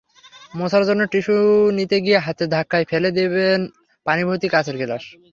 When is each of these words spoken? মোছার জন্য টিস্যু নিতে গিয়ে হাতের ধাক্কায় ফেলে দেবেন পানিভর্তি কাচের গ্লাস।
মোছার 0.53 0.83
জন্য 0.89 1.01
টিস্যু 1.11 1.35
নিতে 1.77 1.97
গিয়ে 2.05 2.17
হাতের 2.25 2.49
ধাক্কায় 2.49 2.85
ফেলে 2.91 3.09
দেবেন 3.19 3.59
পানিভর্তি 4.05 4.47
কাচের 4.53 4.75
গ্লাস। 4.81 5.03